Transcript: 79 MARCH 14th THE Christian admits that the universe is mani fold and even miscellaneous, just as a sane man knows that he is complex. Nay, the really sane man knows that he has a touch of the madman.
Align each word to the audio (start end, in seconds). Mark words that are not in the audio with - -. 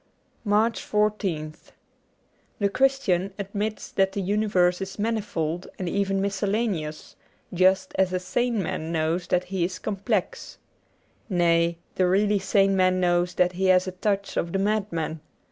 79 0.41 0.49
MARCH 0.49 0.81
14th 0.91 1.57
THE 2.57 2.69
Christian 2.69 3.33
admits 3.37 3.91
that 3.91 4.13
the 4.13 4.21
universe 4.23 4.81
is 4.81 4.97
mani 4.97 5.21
fold 5.21 5.67
and 5.77 5.87
even 5.87 6.19
miscellaneous, 6.19 7.15
just 7.53 7.93
as 7.99 8.11
a 8.11 8.19
sane 8.19 8.63
man 8.63 8.91
knows 8.91 9.27
that 9.27 9.43
he 9.43 9.63
is 9.63 9.77
complex. 9.77 10.57
Nay, 11.29 11.77
the 11.93 12.07
really 12.07 12.39
sane 12.39 12.75
man 12.75 12.99
knows 12.99 13.35
that 13.35 13.51
he 13.51 13.65
has 13.65 13.85
a 13.87 13.91
touch 13.91 14.37
of 14.37 14.53
the 14.53 14.57
madman. 14.57 15.19